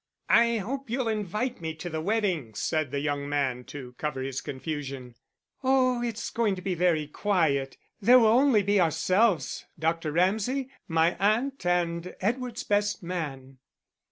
"I 0.29 0.57
hope 0.57 0.89
you'll 0.89 1.07
invite 1.09 1.61
me 1.61 1.75
to 1.75 1.87
the 1.87 2.01
wedding," 2.01 2.55
said 2.55 2.89
the 2.89 3.01
young 3.01 3.29
man 3.29 3.63
to 3.65 3.93
cover 3.99 4.23
his 4.23 4.41
confusion. 4.41 5.13
"Oh, 5.63 6.01
it's 6.01 6.31
going 6.31 6.55
to 6.55 6.61
be 6.63 6.73
very 6.73 7.05
quiet 7.05 7.77
there 8.01 8.17
will 8.17 8.25
only 8.25 8.63
be 8.63 8.81
ourselves, 8.81 9.63
Dr. 9.77 10.11
Ramsay, 10.11 10.71
my 10.87 11.15
aunt, 11.19 11.67
and 11.67 12.15
Edward's 12.19 12.63
best 12.63 13.03
man." 13.03 13.59